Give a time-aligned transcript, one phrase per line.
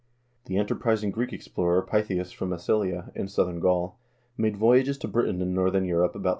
[0.45, 3.99] The enterprising Greek explorer Pytheas from Massilia, in southern Gaul,
[4.35, 6.29] made voyages to Britain and northern Europe about 330 B.